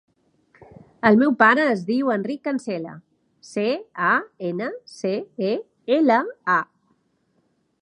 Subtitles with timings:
[1.09, 2.93] El meu pare es diu Enric Cancela:
[3.49, 3.67] ce,
[4.07, 4.15] a,
[4.53, 5.13] ena, ce,
[5.51, 5.53] e,
[5.99, 6.19] ela,
[6.57, 6.61] a.